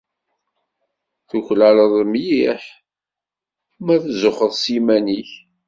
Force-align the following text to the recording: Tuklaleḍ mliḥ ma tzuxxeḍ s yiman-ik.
Tuklaleḍ 1.29 1.93
mliḥ 2.11 2.63
ma 3.85 3.95
tzuxxeḍ 4.03 4.53
s 4.61 4.63
yiman-ik. 4.73 5.31